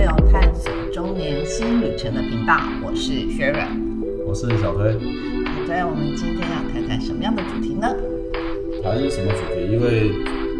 [0.00, 3.68] 六探索中年新旅程的频道，我是雪软。
[4.26, 4.94] 我是小推。
[4.94, 7.86] 小推，我们今天要谈谈什么样的主题呢？
[8.82, 9.70] 谈什么主题？
[9.70, 10.10] 因为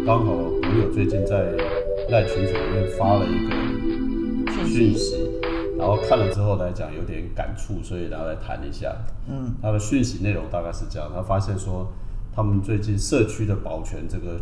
[0.05, 1.55] 刚好朋友最近在
[2.11, 5.27] 赖群组里面发了一个讯息，
[5.75, 8.95] 然后看了之后来讲有点感触，所以然后来谈一下。
[9.27, 11.91] 嗯，他的讯息内容大概是这样：他发现说，
[12.31, 14.39] 他们最近社区的保全这个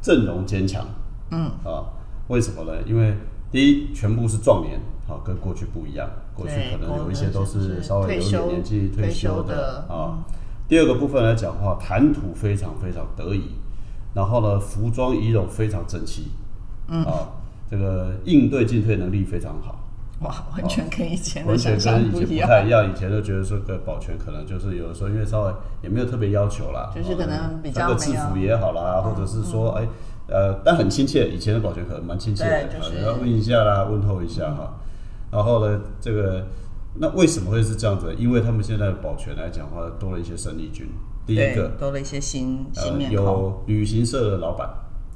[0.00, 0.86] 阵容坚强。
[1.32, 1.84] 嗯啊，
[2.28, 2.72] 为什么呢？
[2.86, 3.12] 因为
[3.54, 6.10] 第一，全部是壮年，好，跟过去不一样。
[6.34, 10.18] 过去可能有一些都是稍微有点年纪退休的啊。
[10.66, 13.42] 第二个部分来讲的话，谈吐非常非常得意，
[14.12, 16.32] 然后呢，服装仪容非常整齐，
[16.88, 17.30] 嗯啊，
[17.70, 19.78] 这个应对进退能力非常好。
[20.22, 22.90] 哇，完全跟以前完全跟以前不太一样。
[22.90, 29.86] 以前就觉得说个保全可能就是有的时候，因为稍微也没有特别要求啦，就是可能比较制服也好啦，或者是说哎
[30.28, 31.28] 呃，但很亲切。
[31.28, 34.74] 以前的保全可能蛮亲切的，要问一下啦，问候一下哈。
[35.30, 36.46] 然后呢，这个
[36.94, 38.14] 那为什么会是这样子？
[38.16, 40.88] 因为他们现在保全来讲话多了一些生力军。
[41.26, 44.68] 第一个多了一些新新面孔，有旅行社的老板，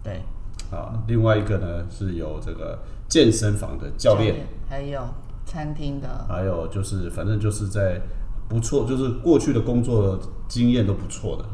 [0.02, 0.22] 对
[0.70, 5.02] 啊，另外一个呢是有这个健身房的教练，还有
[5.44, 8.00] 餐厅的，还有就是反正就是在
[8.48, 11.44] 不错，就是过去的工作经验都不错的，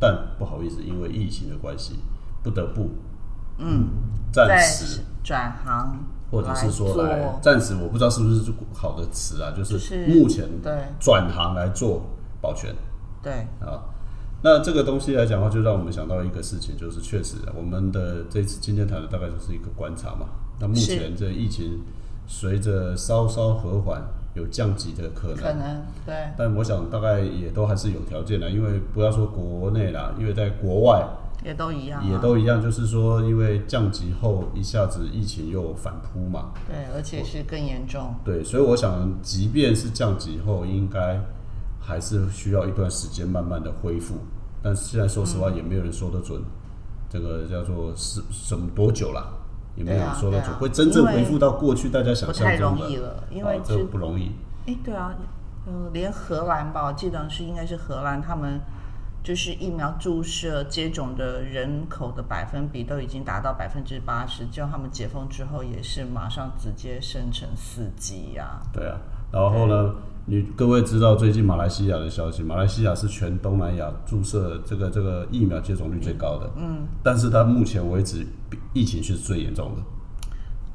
[0.00, 1.94] 但不好意思，因为疫情的关系，
[2.42, 2.88] 不得不
[3.58, 3.88] 嗯
[4.32, 6.04] 暂时转行。
[6.30, 12.04] 或者是说来暂时，我不知道是不是好的词啊，就是目前对转行来做
[12.40, 12.72] 保全，
[13.20, 13.82] 对啊，
[14.40, 20.28] 那这个东西来讲的话，就让我们想到一个事情，就是确实我们的这次今天谈的大概就是一个观察嘛。
[20.60, 21.80] 那目前这疫情
[22.28, 24.00] 随着稍稍和缓，
[24.34, 31.04] 有降级的可能，可能对，但我想大概也都还是有条件的，因为不要说国内啦，因为在国外。
[31.42, 41.18] 也都一样，也都一样，就是说，因为降级后一下子疫情又反扑嘛，对，而且是更严重，对，所以我想，即便是降级后，应该
[41.80, 44.16] 还是需要一段时间慢慢的恢复。
[44.62, 46.42] 但是现在说实话，也没有人说得准，
[47.08, 49.32] 这个叫做是什么多久了，
[49.76, 54.32] 也没有人说得准，会真正恢复到过去大家想象中的，因为这不容易。
[54.66, 55.14] 哎，对啊，
[55.66, 58.60] 呃，连荷兰吧，我记得是应该是荷兰他们。
[59.22, 68.62] 就是疫苗注射接种的人口的百分比都已经达到百分之八十，叫他们解封之后也是马上直接生成四 G 呀。
[68.72, 68.98] 对啊，
[69.30, 69.94] 然后呢，
[70.24, 72.42] 你各位知道最近马来西亚的消息？
[72.42, 78.26] 马来西亚是全东南亚注射这个这个疫苗接种率最高的，嗯，但是它目前为止
[78.72, 79.82] 疫情却是最严重的，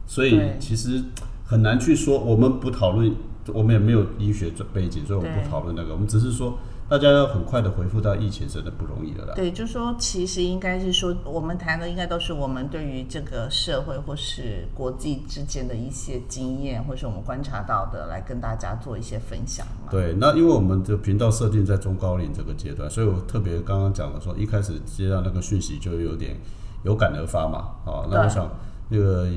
[0.05, 1.03] 所以其实
[1.44, 2.19] 很难去说。
[2.19, 3.11] 我们不讨论，
[3.47, 6.59] 我们也没有医学背景，所以我们不讨论那个，我们只是说。
[6.88, 9.34] 大家要很快的回复到疫情，真的不容易了啦。
[9.35, 19.90] 对，就说其实应该是说，我们谈的应该都是我们对于这个社会或是国际之间的一些经验，或是我们观察到的，来跟大家做一些分享嘛。
[19.90, 26.38] 对，那因为我们的频道设定在中高龄这个阶段，所以我特别刚刚讲的说，一开始接到那个讯息就有点
[26.84, 27.57] 有感而发嘛。
[27.91, 28.47] 啊，那我想
[28.90, 29.28] 那个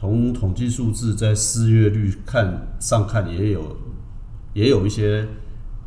[0.00, 3.76] 从统计数字在失业率看上看也有
[4.52, 5.24] 也有一些。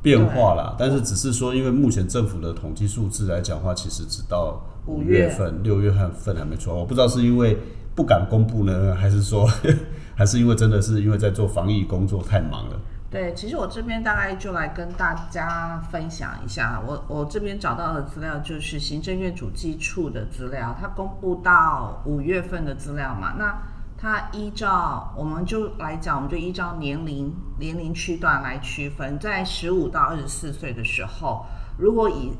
[0.02, 6.76] 变化啦，但是只是说，因为目前政府的统计数字来讲话，其实只到五月份，六月份还没出来。
[6.76, 7.58] 我不知道是因为
[7.94, 9.48] 不敢公布呢， 还是说，
[10.16, 12.80] 还是因为真的是因为在做防疫工作太忙了。
[13.12, 23.56] 对，其实我这边大概就来跟大家分享一下，我我这边找到的资料就是行政院主计处的资料，它公布到五月份的资料嘛，那。
[24.04, 27.32] 它依照我们就来讲，我们就依照年龄
[27.62, 31.46] 年龄区段来区分，在十五到二十四岁的时候，
[31.78, 32.32] 如果以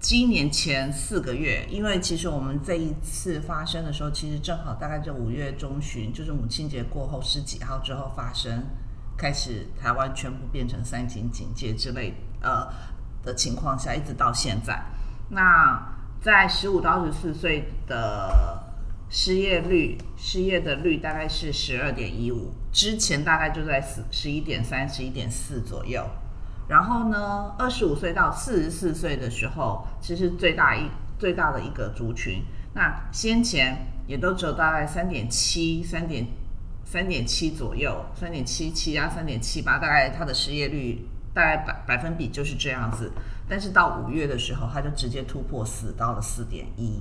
[0.00, 8.64] 今年前四个月，因为其实我们这一次发生的时候，其实正好大概就五月中旬，就是母亲节过后十几号之后发生，
[9.16, 12.12] 开始台湾全部变成三级警戒之类
[12.42, 12.66] 呃
[13.24, 14.82] 的情况下，一直到现在，
[15.30, 15.80] 那
[16.20, 18.67] 在十五到二十四岁的。
[19.10, 26.06] 失业率，失业的率大概是十二点一五，之前大概就在十十一点三、十一点四左右。
[26.68, 30.82] 然后呢，二十五岁到四十四岁的时候，其实最大一
[31.18, 32.42] 最大的一个族群，
[32.74, 36.26] 那先前也都只有大概三点七、三点
[36.84, 43.10] 三点七左右，三点七七啊，三点七八，大概它的失业率大概百百分比就是这样子。
[43.48, 47.00] 但是到五月的时候，它就直接突破四，到了四点一。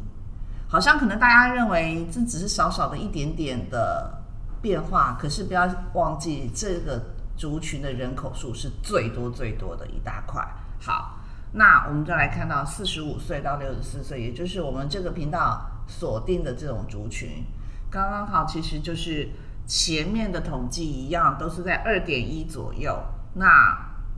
[0.69, 4.21] 好像可能大家认为这只是少少的一点点的
[4.61, 7.01] 变化，可是不要忘记这个
[7.37, 10.45] 族群的人口数是最多最多的一大块。
[10.79, 11.19] 好，
[11.53, 17.45] 那我们就来看到四十五岁到六十四岁，也就是我们这个频道锁定的这种族群，
[17.89, 19.29] 刚刚好，其实就是
[19.65, 22.93] 前面的统计一样，都是在二点一左右。
[23.35, 23.45] 那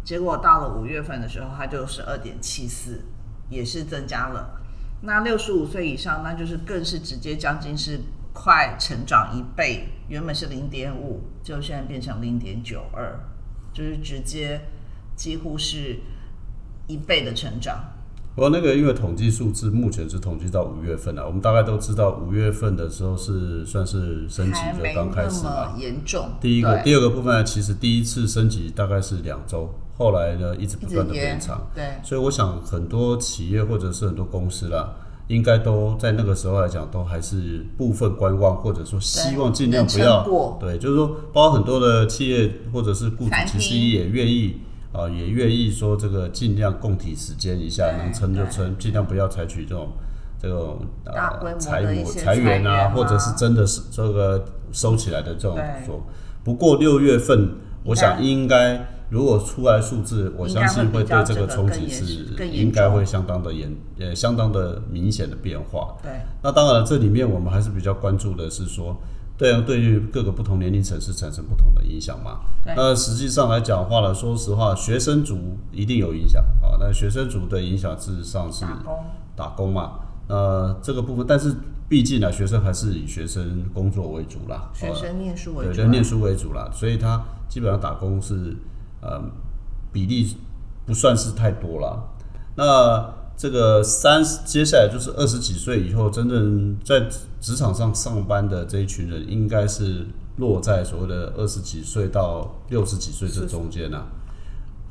[0.03, 3.05] 结果到了五月份的时候，它就是二点七四，
[3.49, 4.55] 也是增加了。
[5.01, 7.99] 那六十五岁以上，那就是更是直接将近是
[8.33, 13.19] 快成长一倍，原本是零点五，就现在变成零点九二，
[13.73, 14.61] 就是直接
[15.15, 15.99] 几乎是
[16.87, 17.79] 一倍的成长。
[18.35, 25.75] 不过那个因为统计数字目前是统计到五月份了，我们大概都知道五月份的时候是算是升级就刚开始嘛。
[25.77, 26.29] 严重。
[26.39, 31.67] 第一个，第二个部分，其实第一次升级大概是两周，后来呢一直不断的延延长。
[31.75, 34.95] 对，所以我想很多企业或者是很多公司啦，
[35.27, 40.23] 应该都在那个时候来讲，都还是部分观望，或者说希望尽量不要
[40.59, 44.61] 对，就是说，包括很多的企业或者是雇主，其实也愿意
[44.91, 49.89] 啊、也愿意说这个尽量共体时间一下，能撑就撑，尽量不要采取这种
[50.41, 56.01] 这种大规模的呃裁模裁员啊，裁员啊或者是真的是这个收起来的这种对说。
[56.43, 57.49] 不过六月份，
[57.83, 62.03] 我想应该如果出来数字，我相信会对这个冲击是
[62.51, 65.95] 应该会相当的严，呃，相当的明显的变化。
[66.03, 66.11] 对，
[66.43, 68.95] 那当然，这里面我们还是比较关注的是说，
[69.37, 72.41] 对啊，对于各个不同年龄层是产生不同的影响嘛。
[72.63, 76.77] 对那实际上来讲话呢，说实话，学生族一定有影响啊。
[76.79, 79.99] 那学生族的影响事实上是打工打工嘛。
[80.27, 81.55] 那这个部分，但是
[81.87, 84.69] 毕竟呢，学生还是以学生工作为主啦。
[84.71, 88.55] 学生念书为，主啊，就念书为主啦，所以他基本上打工是
[89.01, 89.21] 呃
[89.91, 90.35] 比例
[90.85, 92.09] 不算是太多了。
[92.55, 97.07] 那这个三十接下来就是二十几岁以后，真正在
[97.39, 100.05] 职场上上班的这一群人，应该是
[100.37, 104.07] 落在所谓的二十几岁到六十几岁这中间啊。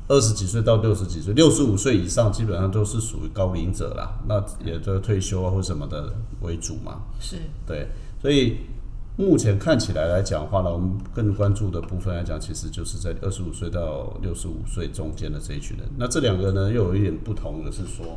[0.07, 6.11] 二十几岁到六十几岁，六十五岁以上基本上都是属于高龄者啦，那也就退休啊或什么的
[6.41, 7.01] 为主嘛。
[7.19, 7.35] 是
[7.67, 7.87] 对，
[8.19, 8.57] 所以
[9.19, 15.85] 目前看起来来讲的话呢，我们更关注的部分来讲，其实就是在二十五岁到六十五岁中间的这一群人。
[15.97, 18.15] 那这两个呢，又有一点不同的是说，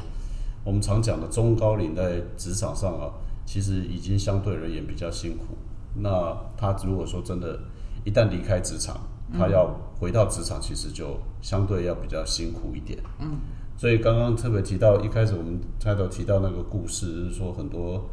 [0.62, 3.10] 我们常讲的中高龄在职场上啊，
[3.44, 5.56] 其实已经相对而言比较辛苦。
[5.96, 7.58] 那他如果说真的，
[8.04, 9.00] 一旦离开职场，
[9.36, 12.96] 他要回到职场，其实就相对要比较辛苦一点。
[13.18, 13.38] 嗯，
[13.76, 18.08] 所以刚刚特别提到，一开始我们开头提到那个故事，就是说很多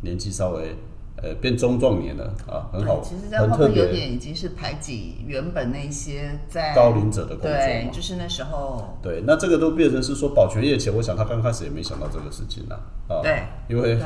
[0.00, 0.74] 年纪稍微
[1.22, 8.98] 呃变中壮年了啊，很好，对其实这很特样会不会有别点已经是排挤原本那些在高龄者的工作对，就是那时候。
[9.00, 13.98] 对，那这个都变成是说保全业前，我想他刚开始也没想到这个事情啦，啊，对，因为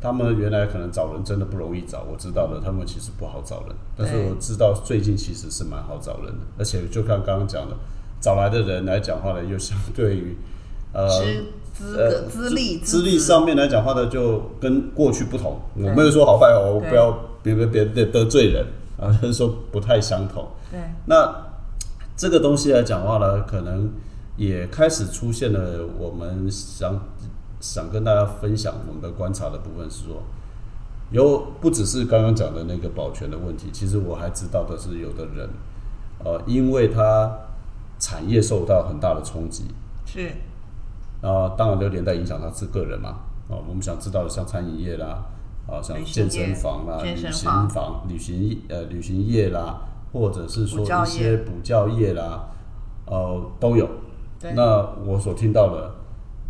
[0.00, 7.76] 他们原来可能找人真的不容易找，我知道的，他们其实不好找人，但是我知道最近其实是蛮好找人的，而且就看刚刚讲的，
[8.20, 10.36] 找来的人来讲话呢，又相对于
[10.92, 11.06] 呃
[11.72, 15.60] 资资格呃资历资历上面来讲话呢，就跟过去不同。
[15.74, 17.10] 我没有说好坏哦，我不要
[17.42, 18.66] 别别别得得罪人
[18.98, 20.46] 啊，就是说不太相同。
[20.70, 21.46] 对 那
[22.16, 23.90] 这个东西来讲话呢，可能
[24.36, 25.86] 也开始出现了。
[25.98, 27.00] 我们想
[27.60, 30.22] 想跟大家分享我们的观察的部分是说，
[31.10, 35.48] 有不只是刚刚讲的那个保全的问题，其实我还知道的是，有的人
[36.22, 37.34] 呃，因为他
[37.98, 39.64] 产业受到很大的冲击，
[40.04, 40.30] 是
[41.22, 43.20] 啊，当然就连带影响他是个人嘛。
[43.48, 45.24] 啊，我们想知道的像餐饮业啦，
[45.66, 52.48] 啊，像健身房啦、旅行房房、旅行呃旅行业啦，或者是说一些补教业啦，
[53.06, 53.88] 呃，都有。
[54.54, 55.90] 那我所听到的，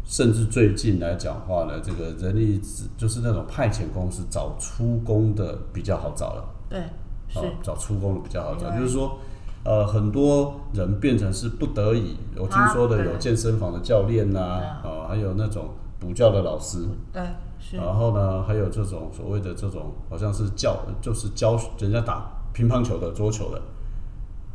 [0.04, 6.44] 甚至最近来讲话呢，这个人力资就是那种派遣公司找出工的比较好找了。
[6.68, 6.80] 对
[7.28, 9.18] 是啊，找出工的比较好找，就是说，
[9.62, 12.16] 呃，很多人变成是不得已。
[12.36, 17.22] 我听说的有健身房的教练呐、对啊，还有那种补教的老师，对
[17.58, 23.60] 是然后呢，还有这种所谓的这种好像是教，就是教人家打乒乓球的、桌球的，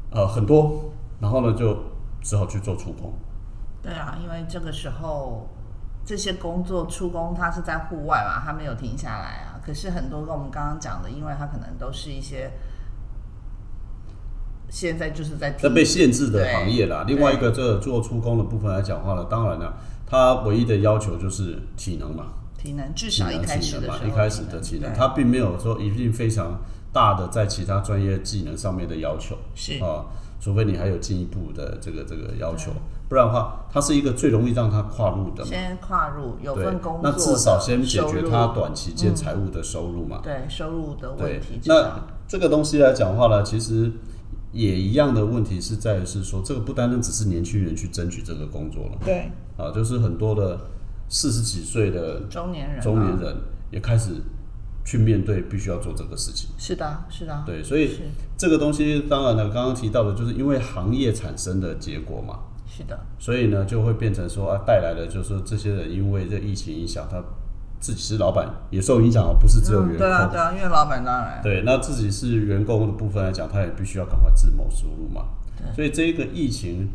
[0.09, 1.77] 呃，很多，然后呢就
[2.21, 3.13] 只好去做出工。
[3.83, 5.47] 对啊，因为这个时候
[6.03, 9.61] 这些工作出工，它是在户外嘛，他没有停下来啊。
[9.63, 12.51] 可是很多跟我们刚刚讲的，因为他可能都是一些
[14.69, 17.05] 现在就是在在被限制的行业啦。
[17.07, 22.25] 另外一个，这个做出工的部分来讲话呢，当然了，它唯一的要求就是体能嘛。
[22.57, 24.97] 体能，至少一开体能嘛，始的一开始的体能，对。
[24.97, 26.59] 它并没有说一定非常
[26.91, 29.81] 大的在其他专业技能上面的要求，是。
[29.83, 30.05] 啊，
[30.41, 32.71] 除非你还有进一步的这个这个要求，
[33.07, 35.49] 不然的话，它是一个最容易让他跨入的嘛。
[35.49, 40.21] 先跨入有份工作，那至少先解决他短短期间财务的收入嘛。
[40.23, 43.91] 对收入的对问题，，那这个东西来讲的话呢，其实
[44.55, 49.29] 也一样的问题是在于是说，这个不单单只是年轻人去争取这个工作了，对。
[49.57, 50.59] 啊，就是很多的
[51.09, 53.35] 四十几岁的中年人嘛中年人
[53.71, 54.11] 也开始
[54.85, 56.49] 去面对，必须要做这个事情。
[56.57, 57.91] 是的，是的，对，所以
[58.37, 67.23] 这个东西当然了，刚刚提到的就是因为行业产生的结果嘛，是的，所以呢就会变成说啊，带来的就是说这些人因为这疫情影响，他
[67.85, 69.97] 自己是老板也受影响哦，不是只有员工。
[69.97, 75.25] 嗯对啊，对啊，因为老板当然对，那自己是员工的部分来讲，他也必须要赶快自谋出路嘛。
[75.75, 76.89] 所以这一个疫情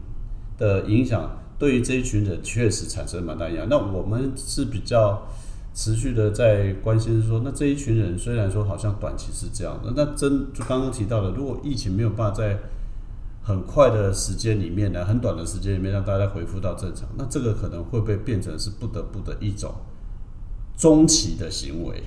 [0.59, 3.69] 的影响，对于这一群人确实产生蛮大影响。
[3.71, 5.29] 那我们是比较
[5.73, 12.59] 持续的在关心说，那这一群人虽然说好像短期是这样的，那真就刚刚提到的，如果疫情没有办法在
[13.45, 19.73] 很快的时间里面呢，很短的时间里面让大家恢复到正常，那这个可能会被变成是不得不的一种
[20.81, 22.03] 中期的行为？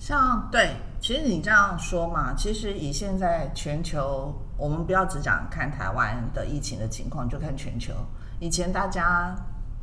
[0.00, 7.92] 像对，其实你这样说嘛，其实以现在全球，我们不要只讲看台湾的疫情的情况，就看全球。
[8.40, 9.32] 以前大家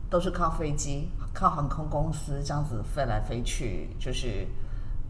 [0.10, 4.46] 都是靠飞机、靠航空公司这样子飞来飞去，就是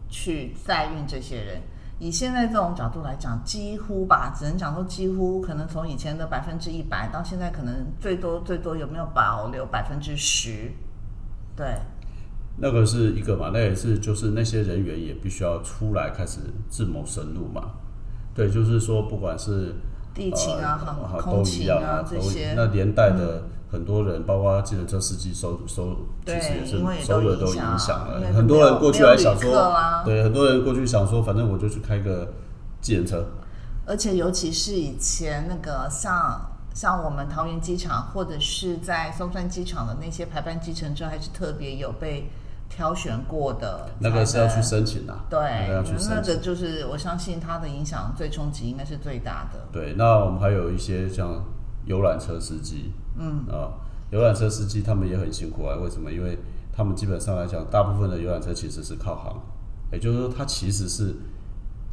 [0.08, 1.60] 去载运这些人。
[1.98, 10.70] 以现在这种角度来讲，几乎吧，只能讲说几乎，可能从以前的百分之一百到现在，可能最多最多有没有保留百分之十？
[11.56, 11.80] 对，
[12.58, 17.72] 那个是一个嘛，那也是就是那些人员也必须要出来开始自谋生路嘛。
[18.34, 19.74] 对，就是说不管是
[20.14, 28.20] 地勤啊、呃航好都一样啊，都这些，嗯那连带的很多人，包括计程车司机收收，其对实也是也收入都都影响了。
[28.34, 32.32] 很多人过去还想说啊，对，很多人过去想说，反正我就去开个
[32.80, 33.26] 计程车，
[33.86, 36.40] 而且尤其是以前那个像
[36.74, 42.30] 像我们桃园机场或者是在松山机场的那些排班计程车，还是特别有被
[42.68, 43.88] 挑选过的。
[43.98, 46.40] 那个是要去申请啊，对那个要去，那申请个。
[46.40, 49.60] 就是我相信它的影响最冲击应该是最大的。
[49.72, 51.44] 对，那我们还有一些像
[51.84, 53.72] 游览车司机，嗯啊，
[54.10, 55.76] 游览车司机他们也很辛苦啊。
[55.76, 56.10] 为什么？
[56.10, 56.38] 因为
[56.72, 59.40] 他们基本上来讲，大部分的游览车其实是靠行，
[59.92, 61.14] 也就是说，它其实是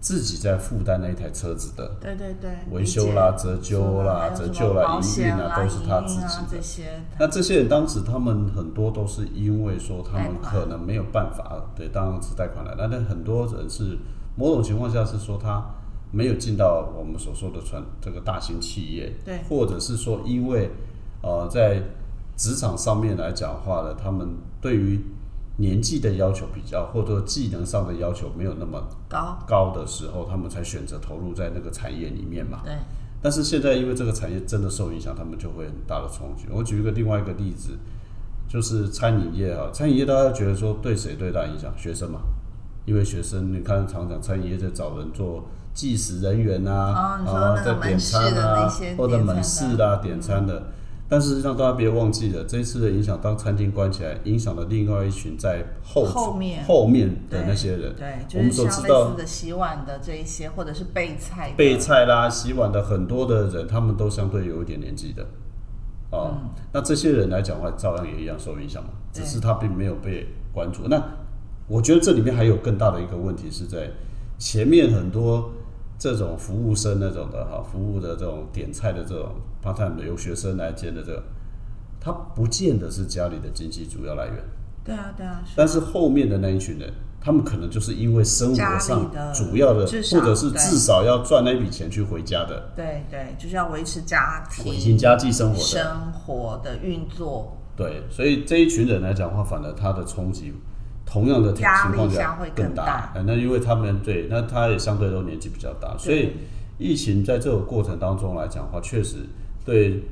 [0.03, 6.89] 自己在负担那一台车子的对对对，维修啦、折旧啦、折旧啦、营运险啦、都是他自己的。
[7.17, 13.97] 那这些人当时他们很多都是因为说他们可能没有办法，对，当然是贷款来，但是很多人是
[14.35, 15.63] 某种情况下是说他
[16.11, 19.39] 没有进到我们所说的传这个大型企业，对。
[19.47, 20.69] 或者是说因为
[21.21, 21.81] 呃在
[22.35, 24.99] 职场上面来讲话呢，他们对于
[25.57, 32.61] 年纪的要求比较，或者说技能上的要求没有那么高，高的时候，他们才选择投入在那个产业里面嘛。
[32.63, 32.73] 对，
[33.21, 36.45] 但是现在因为这个产业真的受影响，他们就会很大的冲击。
[36.49, 37.77] 我举一个另外一个例子，
[38.47, 41.71] 就是餐饮业啊，餐饮业大家觉得说对谁最大影响？
[41.77, 42.21] 学生嘛，
[42.85, 48.67] 因为学生你看常常餐饮业在找人做计时人员啊，啊在点餐啊
[48.97, 50.63] 或者门市啦、点餐的。
[51.13, 57.93] 但事实上，大家别忘记了，这一次的影响，当餐厅关起来，影响了另外一群在后后面后面的那些人。
[57.95, 65.23] 对，就我们所知道似的洗碗的这一些，或者是备菜备菜啦、洗碗的很多的人，他们都相对有一点年纪的，
[66.09, 66.33] 哦，
[66.71, 70.87] 那这些人来讲的话，照样也一样受影响嘛，只是他并没有被关注。
[70.87, 70.99] 那
[71.67, 73.87] 我觉得这里面还有更大的一个问题是在
[74.39, 75.51] 前面很多
[76.03, 79.29] 这种服务生那种的哈，服务的这种点菜的这种
[79.63, 81.23] part time 的由学生来兼的这个，
[81.97, 84.35] 他不见得是家里的经济主要来源。
[84.83, 86.91] 对啊，对啊，是但是后面的那一群人，
[87.21, 95.63] 他们可能就是因为生活上主要的，或者是至少要赚那笔钱去回家的，对对，就是要维持家庭维持家计生活的。
[95.63, 100.53] 生活的运作，对，所以这一群人来讲的话，反而他的冲击，
[101.05, 106.33] 同样的情况下更更大哎那因为他们对，那他也相对都年纪比较大，所以
[106.77, 109.17] 疫情在这个过程当中来讲的话，确实
[109.63, 110.03] 对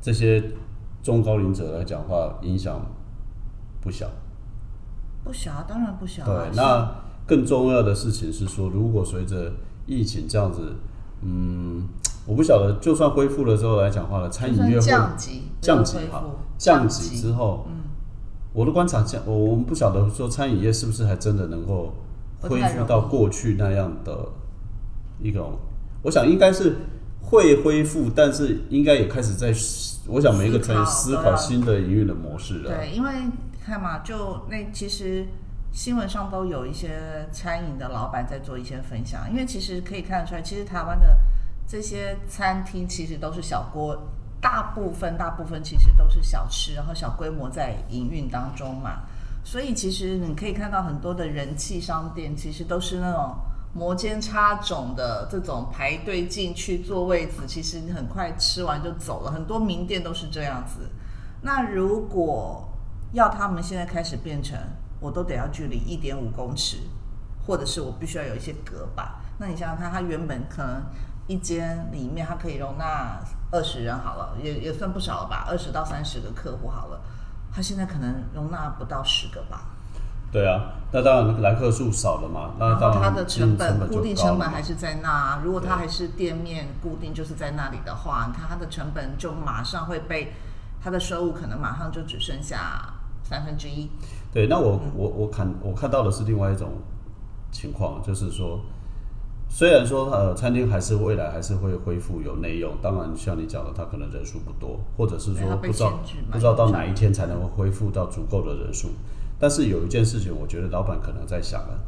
[0.00, 0.42] 这些
[1.02, 2.80] 中高龄者来讲的话，影响
[3.80, 4.08] 不小。
[5.24, 6.26] 不小，当然不小啊。
[6.26, 6.90] 对，那
[7.26, 9.52] 更重要的事情是说，如果随着
[9.86, 10.76] 疫情这样子，
[11.20, 11.86] 嗯，
[12.24, 16.24] 我不晓得，就算恢复了之后来讲话了，餐饮业会降级，降级哈，
[16.56, 17.77] 降级之后，嗯，
[18.52, 21.94] 我的观察像，我我们不晓得说餐饮业是不是还真的能够
[22.40, 24.28] 恢复到过去那样的
[25.20, 25.58] 一种，
[26.02, 26.76] 我想应该是
[27.20, 29.52] 会恢复，但是应该也开始在，
[30.08, 32.76] 我想每一个餐饮思考新的营运的模式了。
[32.76, 33.10] 对，因为
[33.64, 35.26] 看嘛，就那其实
[35.70, 41.18] 新闻上都有一些餐饮的老板在做一些分享，因为其实可以看得出来，其实台湾的
[41.66, 43.94] 这些餐厅其实都是小锅，
[44.40, 49.02] 大部分大部分其实都是小吃，然后小规模在营运当中嘛，
[49.44, 53.34] 所以其实你可以看到很多的人气商店，其实都是那种。
[53.74, 59.30] 摩肩擦踵的这种排队进去坐位子，其实你很快吃完就走了。
[59.30, 60.88] 很多名店都是这样子。
[61.42, 62.66] 那如果
[63.12, 64.58] 要他们现在开始变成，
[65.00, 66.78] 我都得要距离一点五公尺，
[67.46, 69.06] 或者是我必须要有一些隔板。
[69.38, 70.82] 那你想想看，它原本可能
[71.28, 73.20] 一间里面它可以容纳
[73.52, 77.00] 二十人好了，也也算不少了吧，二十到三十个客户好了，
[77.54, 79.62] 它现在可能容纳不到十个吧。
[80.30, 85.40] 对啊，那当然来客数少了嘛，那它的成本本固定成本还是在那。
[85.42, 90.34] 如果它还是店面固定就是在那里的话，你看它的成本就马上会被
[90.82, 92.92] 它的收入可能马上就只剩下
[93.22, 93.90] 三分之一。
[94.30, 96.72] 对，那我嗯我我看我看到的是另外一种
[97.50, 98.60] 情况，就是说，
[99.48, 106.00] 虽然说呃餐厅还是未来还是会恢复有内用，当然像你讲的，它可能人数不多，或者是说不知道
[106.30, 108.88] 不知道到哪一天才能够恢复到足够的人数。
[109.38, 111.80] 但是有一件事情，我觉得老板可能在想了。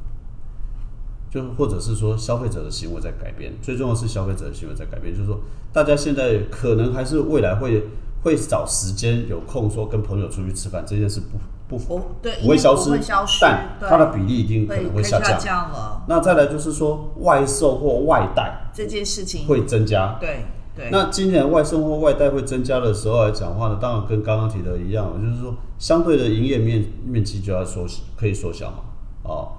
[1.31, 5.39] 就或者是说消费者的行为在改变，最重要是消费者的行为在改变，就是说
[5.73, 7.85] 大家现在可能还是未来会
[8.25, 11.39] 会找时间有空说跟朋友出去吃饭这件事不
[11.71, 12.91] 不不对，不会消失，
[13.41, 15.39] 但它的比例一定可能会下降。
[15.39, 16.03] 降了。
[16.09, 20.17] 那再来就是说外售或外带这件事情会增加。
[20.21, 27.87] 对对，那今年外送或外带会增加的时候来讲话呢，当然跟刚刚提的一样，就是说相对的营业面面积就要缩
[28.17, 28.79] 可以缩小嘛。
[29.23, 29.53] 哦，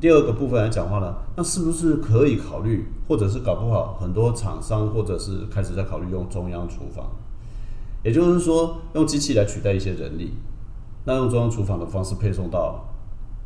[0.00, 7.10] 第二个部分来讲话呢，那是不是可以考虑，或者是搞不好很多厂商或者是开始在考虑用中央厨房，
[8.02, 10.34] 也就是说用机器来取代一些人力，
[11.04, 12.84] 那用中央厨房的方式配送到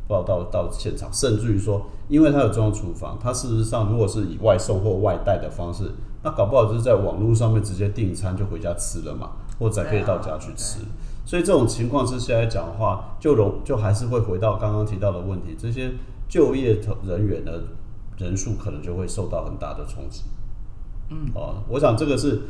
[0.07, 5.91] 到到到现场，甚至于说，因为它有中央厨房，它事实上如果是以外送或外带的方式，
[6.23, 10.79] 那搞不好就是在网络上面直接订餐就回家吃了嘛，或者可以到家去吃。
[11.25, 15.91] 所以这种情况之下来讲的话，就容就还是会回到刚刚提到的问题，这些
[16.27, 17.63] 就业人员的
[18.17, 20.23] 人数可能就会受到很大的冲击。
[21.11, 22.41] 嗯，哦，我想这个是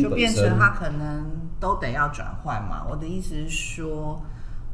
[0.00, 2.84] 就变成他可能都得要转换嘛。
[2.88, 4.20] 我的意思是说，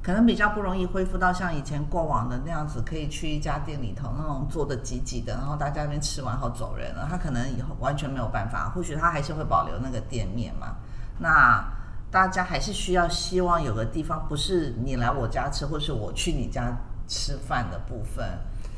[0.03, 7.07] 可能比较不容易恢复到像以前过往的那样子，可以去一家店里头那种坐的挤挤的，然后大家那边吃完后走人了。
[7.11, 10.77] 他可能以后完全没有办法，或许他还是会保留那个店面嘛。
[11.19, 11.65] 那
[12.11, 16.73] 大家还是需要希望有个地方，不是你来我家吃，或是我去你家
[17.09, 18.25] 吃饭的部分。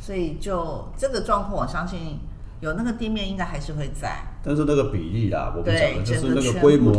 [0.00, 2.18] 所以就这个状况，我相信
[2.60, 4.18] 有那个店面应该还是会在。
[4.42, 6.92] 但是那个比例啦，我们讲的就是那个规模，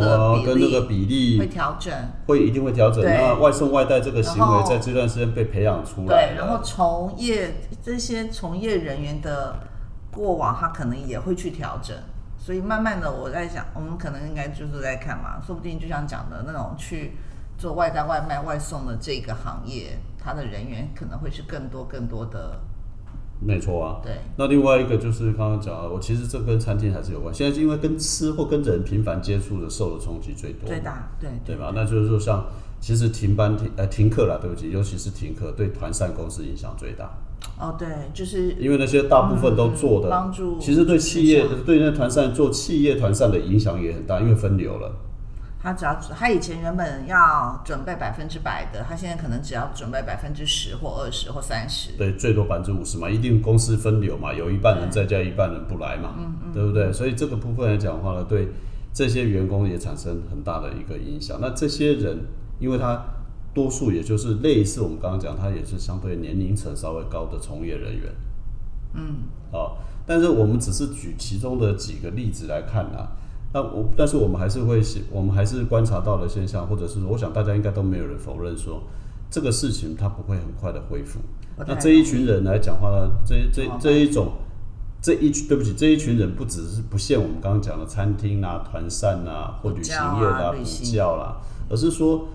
[0.44, 1.92] 跟那个比例会调整，
[2.26, 3.02] 会一定会调整。
[3.04, 9.58] 那外送外带这个行为在这段时间被培养出来对，然后从业这些从业人员的
[10.12, 11.96] 过往，他可能也会去调整，
[12.38, 17.16] 所以慢慢的我在想，我们可能应该就是在看嘛，说不定就像讲的那种去
[17.58, 22.60] 做外带、外卖、外送的这个行业，他的人员可能会是更多更多的，
[23.40, 24.00] 没错啊。
[24.02, 27.34] 对那另外一个就是刚刚讲的，我其实这跟餐厅还是有关。
[27.34, 31.72] 现在因为跟吃或跟人频繁接触的，受的冲击最多，最大，对对吧？
[31.74, 32.44] 那就是说像
[32.80, 37.10] 其实停班停呃停课了，对不起，尤其是停课对团膳公司影响最大，
[37.58, 44.92] 哦，对，就是因为那些大部分都做的，嗯帮助其实对企业对那团膳做企业团膳的影响也很大，因为分流了。
[45.62, 51.92] 他只要他以前原本要准备百分之百的，他现在可能只要准备百分之十或二十或三十。
[51.98, 56.14] 对，最多百分之五十嘛，一定公司分流嘛，有一半人在家，一半人不来嘛，
[56.54, 56.90] 对不对？
[56.90, 58.48] 所以这个部分来讲的话呢，对
[58.94, 61.38] 这些员工也产生很大的一个影响。
[61.42, 62.20] 那这些人，
[62.58, 63.04] 因为他
[63.52, 68.12] 多数也就是类似我们刚刚讲，他也是相对年龄层稍微高的从业人员，
[68.94, 73.12] 嗯，啊，但是我们只是举其中的几个例子来看啊。
[73.52, 78.82] 那我，但是我们还是会，我们还是观察到的现象，或者是我想大家应该都没有人否认说，
[79.28, 81.18] 这个事情它不会很快的恢复。
[81.66, 84.32] 那这一群人来讲话呢，这这这一种，
[85.02, 91.36] 这一群对不起，这一群人不只是不限我们刚刚讲的餐厅啊、团膳啊或旅行业啦、补补教啦，
[91.68, 92.28] 而是说，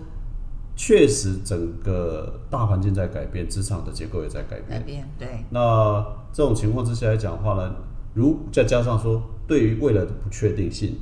[0.76, 4.80] 确实整个大环境在改变，职场的结构也在改变改。
[4.80, 7.74] 变对，那这种情况之下来讲的话呢，
[8.14, 10.96] 如再加上说，对于未来的不确定性，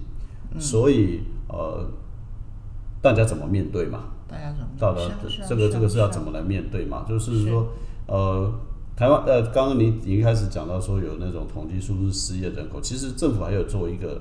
[0.54, 1.84] 嗯所以呃，
[3.02, 4.04] 大家怎么面对嘛？
[4.26, 5.10] 大家怎么到了
[5.48, 7.04] 这个这个是要啊怎么来面对嘛？
[7.08, 7.68] 就是说，
[8.06, 8.52] 呃，
[8.96, 14.20] 台湾呃，刚刚你你一开始讲到说有那种统计数字失业人口，其实政府还有做一个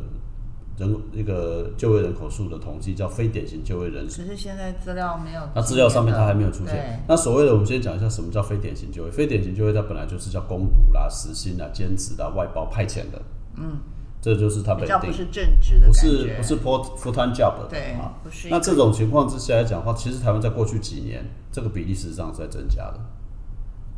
[0.77, 4.23] 人一个就业人口数的统计，叫非典型就业人数。
[4.23, 7.03] 只是现在资料没有，那资料上面它还没有出现。
[7.07, 9.11] 那所谓的，我们先讲一下什么叫非典型就业。
[9.11, 13.21] 非典型就业它本来就是叫工读啦、时薪啦、兼职啦、外包派遣的，
[13.57, 13.77] 嗯，
[14.23, 22.99] 这就是他比本定，较不是正职的不，是不是 full full time job 的对啊。，不是那这种情况之下来讲的话，其实台湾在过去几年这个比例事实上是在增加的，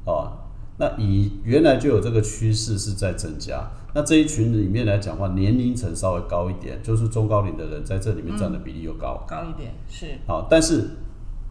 [0.06, 0.32] 哦，
[0.78, 3.70] 那以原来就有这个趋势是在增加。
[3.94, 9.24] 那这一群里面来讲的话，年龄层稍微高一点，就是中高龄的人在这里面占的比例又高。
[9.28, 10.90] 高一点是好，但是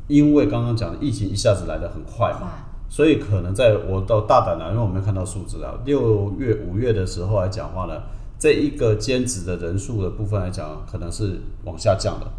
[0.09, 2.49] 因为刚刚讲的疫情一下子来的很快嘛，快
[2.91, 8.03] 所以可能在我到大胆了，因为我没有看到数字啊，六月、五月的时候来讲话呢，
[8.45, 12.31] 这一个兼职的人数的部分来讲，可能是往下降的，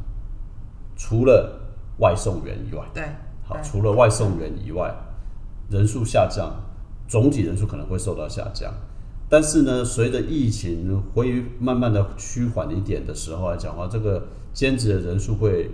[0.96, 1.60] 除了
[1.98, 3.04] 外送员以外，对，
[3.44, 4.94] 好，除了外送员以外，
[5.68, 6.62] 人数下降，
[7.08, 8.72] 总体人数可能会受到下降。
[9.28, 15.72] 但是呢，随着疫情会慢慢的趋缓一点的时候来讲话，这个兼职的人数会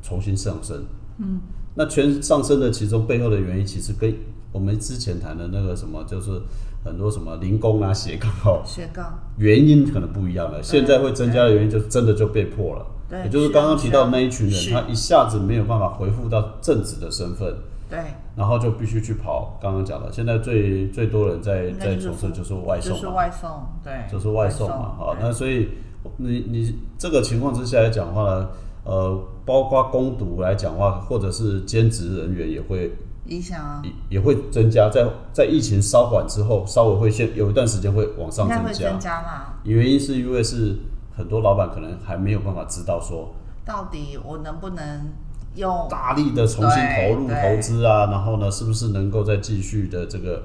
[0.00, 0.84] 重新上升。
[1.18, 1.40] 嗯，
[1.74, 4.14] 那全上升的其中背后的原因，其实跟
[4.52, 6.40] 我们之前谈的那个什么，就是
[6.84, 10.62] 很多什么零工啊、斜杠哦，斜杠，原因可能不一样了。
[10.62, 12.86] 现在会增加的原因，就真的就被迫了。
[13.08, 17.54] 对也就是刚刚提到那一群人，他一下子没有办法回复到正职的身份，
[17.88, 18.00] 对，
[18.34, 19.56] 然后就必须去跑。
[19.62, 23.50] 刚刚讲了，现在最最多人在在从事就是外送就是嘛，外送，
[23.84, 24.94] 对，就是外送嘛。
[24.98, 25.68] 好，那所以
[26.16, 28.48] 你你这个情况之下来讲的话呢，
[28.86, 32.94] 呃，包括攻读来讲话，或者是兼职人员也会
[33.26, 39.00] 影响啊，也也会增加，在在疫情稍缓之后，稍微会先有一段时间会往上增加会增。
[39.00, 39.58] 加啦。
[39.64, 40.76] 原因是因为是
[41.16, 45.12] 很多老板可能还没有办法知道说到底我能不能
[45.56, 45.88] 用？
[45.90, 50.44] 大力的重新投入投资啊，然后呢，是不是能够再继续的这个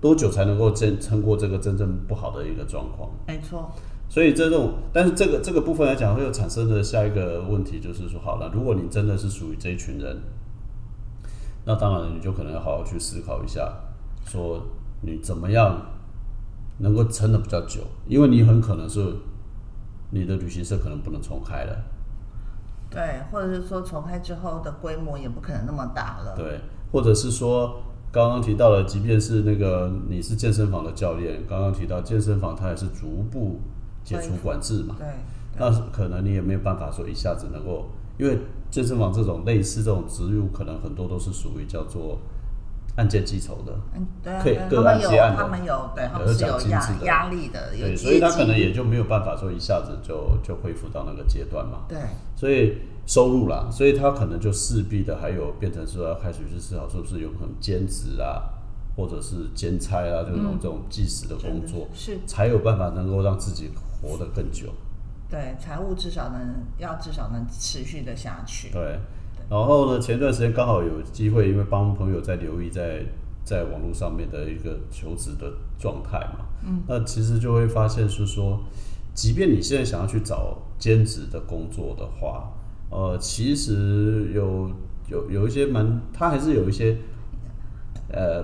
[0.00, 3.10] 多久才能够撑撑过这个真正不好的一个状况？
[3.26, 3.72] 没错，
[4.10, 10.20] 所以这种，但是这个这个部分来讲，会有产生的下一个问题就是说，好了，如果你真的是属于这一群人，
[11.64, 13.72] 那当然你就可能要好好去思考一下，
[14.26, 14.60] 说
[15.02, 15.80] 你怎么样
[16.78, 19.00] 能够撑的比较久，因为你很可能是
[20.10, 21.84] 你的旅行社可能不能重开了。
[22.90, 26.34] 对，或者是说重开之后的规模也不可能那么大了。
[26.36, 26.58] 对，
[26.90, 33.60] 或者是说刚刚提到了，即便是那个你是健身房的教练，刚刚提到健身房它也是逐步
[34.04, 35.06] 解除管制嘛，对，
[35.58, 38.38] 那可能你也没有办法说一下子能够，因为
[38.70, 42.18] 健身房这种类似这种植入，可能很多都是属于叫做
[42.96, 51.82] 案件计酬的，嗯，对啊，可以个案接案的他们有，对，他有们是有压压力的，对，所以他可能也就没有办法说一下子就就恢复到那个阶段嘛。
[51.88, 51.98] 对。
[52.36, 58.42] 所以收入啦，所以他可能就势必的还有变成说要开始去思考，是不是有可能兼职啊，
[58.96, 64.68] 或者是兼差啊，这种、这种计时的工作，是，才有办法能够让自己活得更久。
[65.28, 68.70] 对，财务至少能要至少能持续的下去。
[68.72, 68.98] 对，
[69.48, 73.04] 然后呢，前段时间刚好有机会，因为帮朋友在留意在
[73.44, 78.60] 在网络上面的一个求职的状态嘛，嗯，那其实就会发现是说，
[79.14, 82.52] 即便你现在想要去找兼职的工作的话，
[82.90, 84.68] 呃，其实有
[85.08, 86.96] 有有一些蛮，它还是有一些
[88.12, 88.42] 呃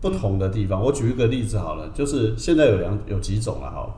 [0.00, 0.80] 不同的地方。
[0.80, 3.94] 我举一个例子好了，就是现在有两有几种了哈，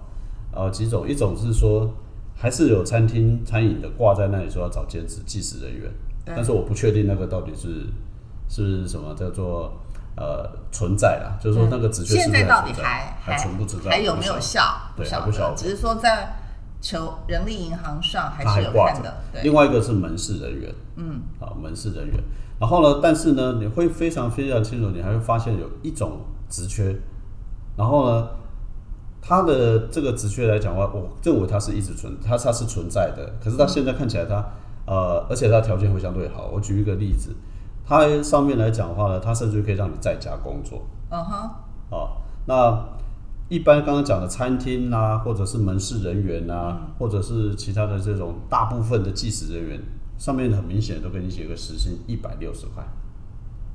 [0.55, 1.93] 呃，几种，一种是说
[2.37, 5.91] 还是有餐厅餐饮的挂在那里说要找兼职计时人员，
[6.25, 7.87] 但是我不确定那个到底是
[8.49, 9.73] 是什么叫做
[10.17, 12.89] 呃存在啦，就是说那个职缺是不是现在到底存在
[13.21, 14.63] 还还存不存在，还有没有不效？
[14.97, 15.57] 对，还不晓得。
[15.57, 16.37] 只是说在
[16.81, 19.15] 求人力银行上还是有看的。。
[19.33, 22.15] 对，另外一个是门市人员，嗯，啊，门市人员。
[22.61, 26.95] 然后呢，但是呢，你会非常非常清楚，你还会发现有一种职缺，
[27.77, 28.29] 然后呢，
[29.27, 33.33] 它的这个职缺来讲的话，我认为它是一直存，它它是存在的。
[33.43, 34.45] 可是它现在看起来它，
[34.87, 36.51] 呃，而且它条件会相对好。
[36.53, 37.35] 我举一个例子，
[37.87, 40.83] 它上面来讲的话呢，它甚至可以让你在家工作。
[41.11, 42.85] 嗯哼，啊，那
[43.49, 49.81] 一般刚刚讲的餐厅呐、或者是门市人员呐、或者是其他的这种大部分的计时人员，
[50.19, 52.85] 上面很明显都给你写个时薪一百六十块。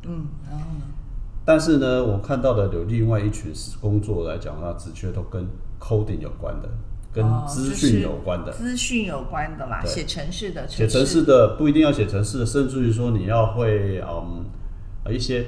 [0.03, 0.85] 嗯，然后呢？
[1.45, 5.47] 但是呢，我看到的有另外一群工作来讲的话，职缺都跟
[5.79, 6.69] coding 有关的，
[7.11, 8.51] 跟哦资讯有关的。
[8.51, 14.45] 资讯有关的啦，写程式的，写程式的不一定要写程式，甚至于说你要会嗯
[15.05, 15.47] 呃一些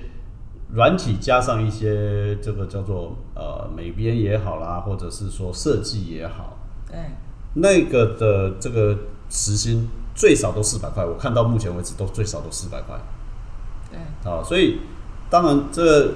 [0.74, 6.58] 软体加上一些这个叫做呃美编也好啦，或者是说设计也好，
[6.90, 6.98] 对，
[7.56, 8.98] 那个的这个
[9.30, 12.98] 时薪最少都四百块，我看到目前为止都最少都四百块。
[13.92, 14.00] 对，
[14.32, 14.80] 啊，所以
[15.32, 16.14] 当然这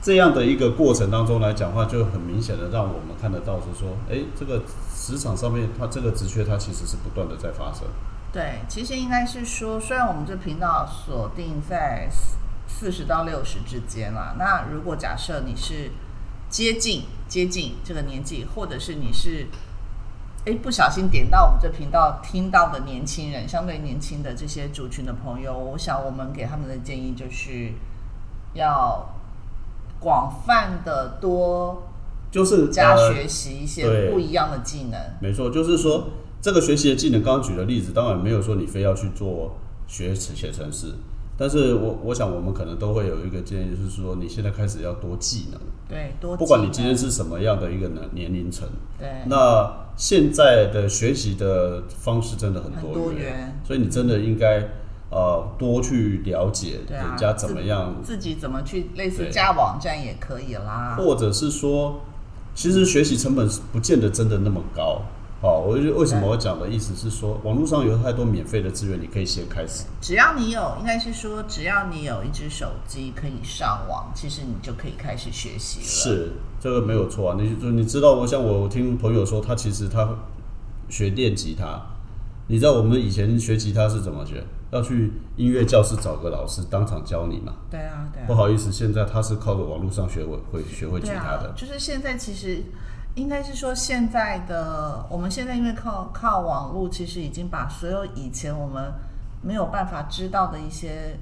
[0.00, 4.62] 这样的一个过程当中来讲话，就很明显的让我们看得到是说，哎，这个
[4.96, 7.82] 职场上面它这个职缺它其实是不断的在发生。
[8.32, 12.36] 对，其实应该是说，虽然我们这频道锁定在四
[12.82, 15.92] 四十到六十之间啦，那如果假设你是
[16.48, 19.46] 接近接近这个年纪，或者是你是
[20.46, 27.70] 哎不小心点到我们这频道听到的年轻人，相对年轻的这些族群的朋友，我想我们给他们的建议就是
[28.54, 29.14] 要
[30.00, 31.82] 广泛的多
[32.30, 34.98] 就是加呃学习一些不一样的技能。
[35.20, 36.08] 没错，就是说
[36.40, 40.94] 这个学习的技能，刚刚举的例子，当然没有说你非要去做学写程式，
[41.36, 49.08] 但是我我想我们可能都会有一个建议，就是说你现在开始要多技能，对，多不管你今天是什么样的一个年年龄层，对。
[49.26, 53.60] 那现在的学习的方式真的很多元。
[53.64, 54.66] 所以你真的应该
[55.12, 60.96] 呃多去了解人家怎么样，自己怎么去类似加网站也可以啦。
[60.98, 62.00] 或者是说，
[62.54, 65.02] 其实学习成本不见得真的那么高。
[65.42, 69.84] 哦，我就为什么我讲的意思是说，网络上有太多免费的资源，你可以先开始。
[70.00, 75.84] 只要你有，应该是说，只要你有一只手机可以上网，其实你就可以开始学习了。
[75.84, 80.08] 是这个没有错啊，你就你知道，我像我听朋友说，他其实他
[80.88, 81.82] 学电吉他，
[82.46, 84.44] 你知道我们以前学吉他是怎么学？
[84.72, 87.54] 要去音乐教室找个老师当场教你嘛。
[87.70, 88.26] 对啊，对啊。
[88.26, 91.52] 不好意思，现在他是靠着网络上学会会学会吉他的啊，。
[91.54, 92.62] 就是现在其实
[93.14, 98.90] 应该是说现在的我们现在因为靠靠网络，其实已经把所有以前我们
[99.42, 101.18] 没有办法知道的一些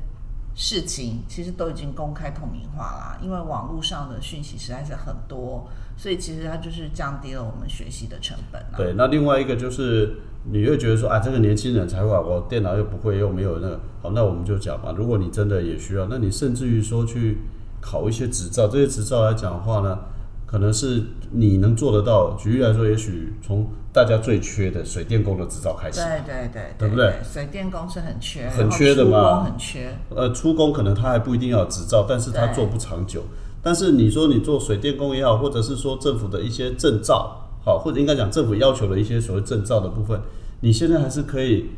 [0.55, 3.19] 事情，其实都已经公开透明化啦。
[3.21, 8.77] 因为网络上的讯息实在是很多，所以其实它就是降低了我们学习的成本啊。
[8.77, 17.39] 对，那另外一个就是你又觉得说啊，这个年轻人才会啊，我电脑又不会，又没有那个好，那我们就讲嘛，如果你真的也需要，那你甚至于说去
[17.81, 19.99] 考一些执照，这些执照来讲的话呢，
[20.47, 22.35] 可能是你能做得到。
[22.39, 29.95] 举例来说，也许从大家最缺的水电工的执照开始，对对对对不对水电工是很缺，很缺的嘛很缺。
[30.09, 33.23] 呃，出工可能他还不一定要有执照，但是他做不长久。
[33.63, 40.21] 但是你说你做水电工也好，或者是说政府的一些证照，好，或者应该讲政府要求的一些所谓证照的部分，
[40.61, 41.71] 你现在还是可以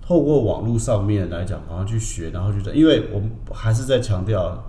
[0.00, 4.64] 透过网络上面来讲，然后去学，然后去讲，因为我们还是在强调，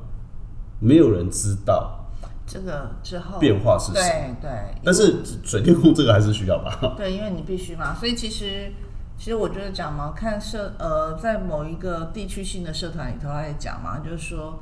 [0.80, 2.06] 没有人知道，
[2.46, 4.50] 这个之后变化是什对对，
[4.84, 6.94] 但是水电工这个还是需要吧？
[6.98, 8.72] 对，因为你必须嘛，所以其实
[9.18, 14.60] 其实我觉得讲嘛，看社呃，在某一个地区性的社团里头他也讲嘛，就是说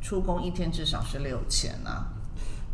[0.00, 2.06] 出工一天至少是六千呐。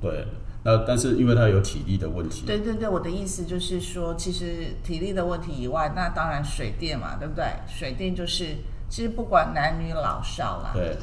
[0.00, 0.26] 对，
[0.66, 7.44] 那但是因为他有体力的问题，对对对，我的意思就是说，其实体力的问题以外，那当然水电嘛，对不对？
[7.68, 8.56] 水电就是
[8.88, 10.96] 其实不管男女老少啦，对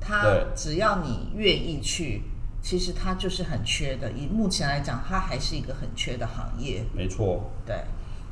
[0.00, 2.22] 他只要你愿意去，
[2.62, 4.12] 其实他就是很缺的。
[4.12, 6.84] 以目前来讲，它还是一个很缺的行业。
[6.94, 7.50] 没错。
[7.66, 7.76] 对，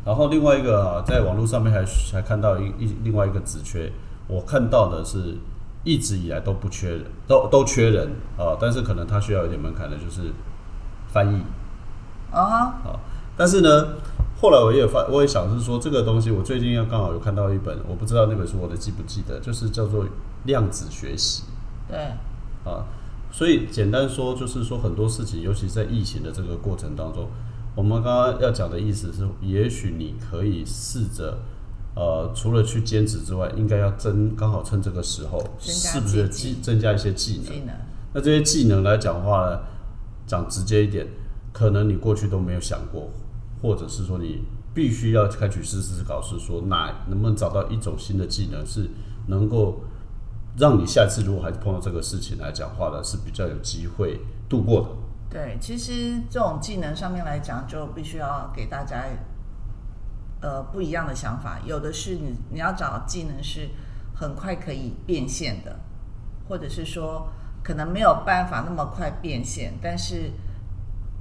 [0.04, 3.90] 然后另外一个啊，在网络上面还还看到一一另外一个职缺，
[4.28, 5.36] 我看到的是
[5.82, 10.32] 一直以来都不缺人，都都缺人啊，但是可能他需要有点门槛的，就是
[11.12, 11.42] 翻译
[12.30, 13.00] 啊、好。
[13.36, 13.88] 但是呢，
[14.40, 20.04] 后来我也发，我也想是说这个东西，我最近要刚好有看到一本，我不知道那本书我的记不记得，就是叫做
[20.44, 21.44] 量子学习。
[21.88, 21.98] 对，
[22.64, 22.84] 啊，
[23.30, 27.28] 所以简单说就是说很多事情，尤其在疫情的这个过程当中，
[27.74, 31.38] 我们刚刚要讲的意思是，也许你可以试着，
[31.94, 36.28] 呃，除了去兼职之外，应该要增刚好趁这个时候，是不是
[36.60, 37.44] 增加一些技能？
[37.44, 37.74] 技能。
[38.12, 39.60] 那这些技能来讲的话呢，
[40.28, 41.04] 讲直接一点，
[41.52, 43.10] 可能你过去都没有想过，
[43.60, 48.88] 或者是说你必须要开始试试考试，说哪能不能找到一种新的技能是
[49.26, 49.80] 能够
[50.56, 54.88] 让你下次如果还是碰到这个事情来讲话呢，是比较有机会度过的。
[55.30, 59.04] 对，其实这种技能上面来讲，就必须要给大家
[60.40, 61.60] 呃不一样的想法。
[61.64, 63.68] 有的是你你要找技能是
[64.14, 65.80] 很快可以变现的，
[66.48, 67.28] 或者是说
[67.68, 70.30] 可能没有办法那么快变现，但是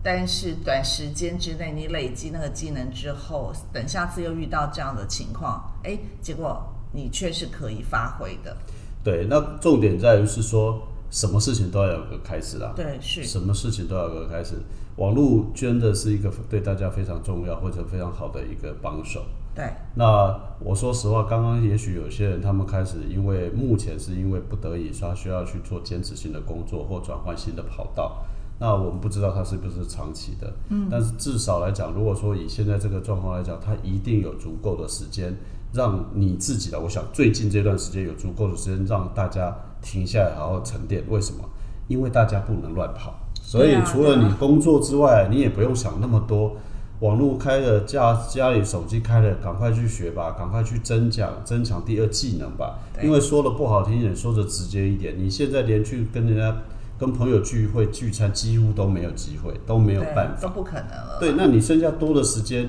[0.02, 8.56] 但是短时间之内你累积那个技能之后，等下次又遇到这样的情况，哎，结果你却是可以发挥的。
[9.04, 12.72] 对，那重点在于是说，什么事情都要有个开始啦。
[12.74, 14.56] 对，是什么事情都要有个开始。
[14.96, 19.26] 网络捐的是一个对大家非常重要或者非常好的一个帮手。
[19.58, 19.66] 对
[19.96, 28.24] 那我说实话，刚刚也许有些人他们开始，因为目前是因为不得已，他需要去做兼职性的工作或转换新的跑道。
[28.60, 35.36] 那我们不知道他是不是长期的，嗯，但是至少来讲，如果说以现在这个状况来讲，他一定有足够的时间
[35.74, 41.04] 让你自己的，我想最近这段时间有足够的时间让大家停下来好好沉淀。
[41.10, 41.44] 为什么？
[41.88, 46.56] 因为大家不能乱跑，所以除了你工作之外，你也不用想那么多。
[47.00, 52.80] 网络开了，家家里手机开了，赶快去学吧，赶快去增强增强第二技能吧。
[53.04, 56.62] 因为说的不好听一点，说的直接一点，你现在连去跟人家
[56.98, 60.42] 跟朋友聚会聚餐几乎都没有机会，都没有办法。
[60.42, 61.18] 都不可能了。
[61.20, 62.68] 对，那你剩下多的时间，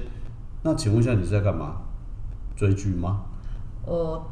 [0.62, 1.76] 那请问一下你在干嘛？
[2.54, 3.22] 追剧吗？
[3.86, 4.26] 我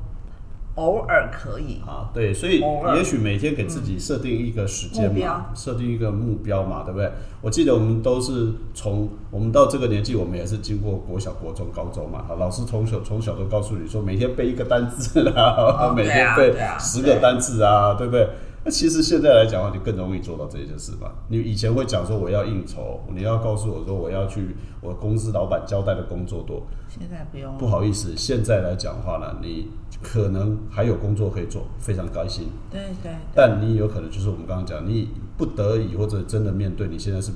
[0.77, 1.81] 偶尔可以。
[1.87, 2.63] 啊，对，所以
[2.97, 7.11] 也许每天给自己设定一个时间嘛，设定一个目标嘛，对不对？
[7.43, 12.25] 我记得我们都是从我们到这个年纪，我们也是经过国小、国中、高中嘛。
[12.27, 18.29] 好，老师从小从小都告诉你说，每天背一个单字啦，哦 每天背十个单字啊，对不对？
[18.67, 21.15] 那其实现在来讲的话，你更容易做到这件事吧。
[21.29, 29.69] 你以前会讲说我要应酬，你要告诉我说我要去我公司老板交代的工作多，现在不用不好意思，现在来讲的话呢，你
[30.03, 32.49] 可能还有工作可以做，非常开心。
[32.69, 37.31] 对对但你有可能就是我们刚刚讲，你不得已或者真的面对，你现在是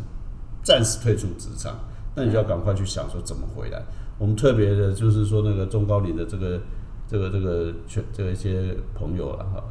[0.64, 1.78] 暂时退出职场，
[2.16, 3.80] 那你就要赶快去想说怎么回来。
[4.18, 6.60] 我们特别的就是说那个中高龄的这个
[7.06, 9.62] 这个这个全这个一些朋友了哈，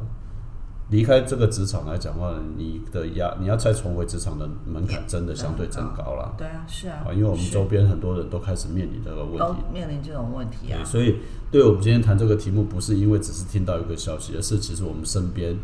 [0.90, 9.62] 离开这个职场来讲的话，你的压你要再重回职场的门槛真的相对增高了对啊，是啊啊，，因为我们周边很多人都开始面临这个问题。
[9.72, 10.82] 面临这种问题啊，。
[10.84, 15.56] 所以对我们今天谈这个题目，不是因为只是听到一个消息，而是其实我们身边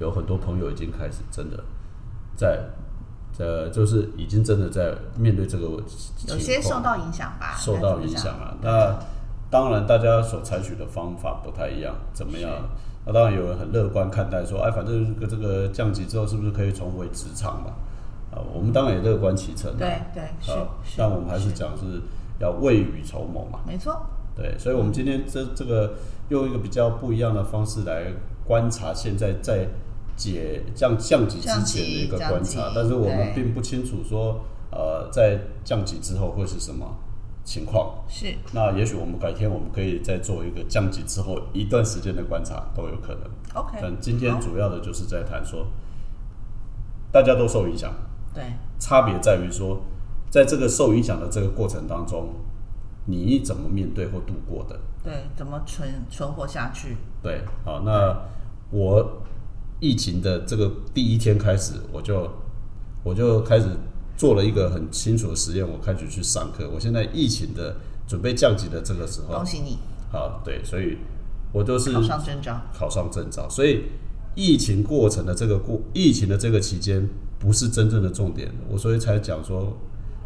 [0.00, 1.62] 有很多朋友已经开始真的
[2.36, 2.64] 在，
[3.38, 8.56] 呃，就是已经真的在面对这个情有些受到影响吧，受到影响了。
[8.60, 8.98] 那
[9.48, 12.50] 当然，大家所采取的方法不太一样，怎么样？
[13.04, 17.72] 那当然有人很乐观看待说，哎，反正这个这个降级之后，是不是可以重回职场嘛？
[18.30, 19.76] 啊，我们当然也乐观其成啊。
[19.78, 20.52] 对对是
[20.96, 22.00] 但我们还是讲是
[22.38, 23.60] 要未雨绸缪嘛。
[23.66, 24.00] 没错，
[24.36, 25.94] 对，所以，我们今天这这个
[26.28, 28.12] 用一个比较不一样的方式来
[28.46, 29.66] 观察现在在
[30.16, 36.86] 解降降级之前的一个观察，但是我们对并不清楚说，呃，在降级之后会是什么
[37.44, 38.04] 情况。
[38.08, 43.22] 是那也许我们改天我们可以再做一个降级之后一段时间的观察，都有可能。
[43.54, 43.78] OK。
[43.80, 45.66] 但今天主要的就是在谈说，
[47.10, 47.92] 大家都受影响，
[48.32, 48.44] 对
[48.78, 49.82] 差别在于说，
[50.30, 52.28] 在这个受影响的这个过程当中，
[53.06, 54.78] 你怎么面对或度过的。
[55.04, 56.96] 对，怎么存存活下去？
[57.22, 58.16] 对，好，那
[58.70, 59.20] 我
[59.80, 62.30] 疫情的这个第一天开始，我就
[63.02, 63.66] 我就开始
[64.16, 66.68] 做了一个很清楚的实验，我开始去上课。
[66.72, 69.78] 我现在疫情的准备降级的这个时候恭，喜你。
[70.10, 70.98] 好，对，所以
[71.52, 72.60] 我都是考上证照。
[72.72, 73.84] 考上证照，所以
[74.34, 79.76] 疫情过程的这个过疫情的这个期间不是真正的重点，我所以才讲说，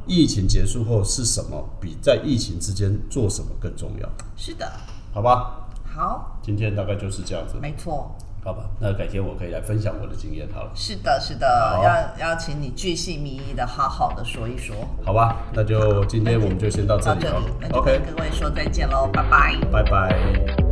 [0.07, 4.71] 疫情结束后是什么比在疫情之间做什么更重要，是的，
[5.13, 5.69] 好吧？
[5.85, 8.15] 好，今天大概就是这样子，没错，
[8.47, 8.63] 好吧？
[8.79, 14.77] 那改天我可以来分享我的经验好了，是的，是的，啊要邀请你巨细靡遗的好好的说一说。
[15.05, 15.37] 好吧？
[15.53, 17.27] 那就今天我们就先到这里
[17.73, 19.57] ，OK，跟各位说再见喽，拜拜。
[19.73, 20.66] 拜拜。